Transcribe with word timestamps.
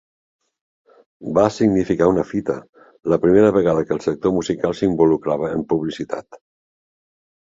Va 1.37 1.43
significar 1.57 2.07
una 2.11 2.23
fita: 2.29 2.55
la 3.13 3.19
primera 3.25 3.51
vegada 3.59 3.83
que 3.89 3.95
el 3.97 4.01
sector 4.07 4.33
musical 4.37 4.75
s'involucrava 4.79 5.51
en 5.59 5.61
publicitat. 5.75 6.41